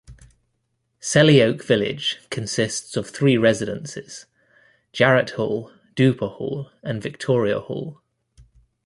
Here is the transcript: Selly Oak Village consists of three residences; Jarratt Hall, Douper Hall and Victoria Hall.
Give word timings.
Selly 0.99 1.41
Oak 1.43 1.63
Village 1.63 2.17
consists 2.31 2.97
of 2.97 3.07
three 3.07 3.37
residences; 3.37 4.25
Jarratt 4.91 5.29
Hall, 5.35 5.71
Douper 5.95 6.25
Hall 6.37 6.71
and 6.81 7.03
Victoria 7.03 7.59
Hall. 7.59 8.01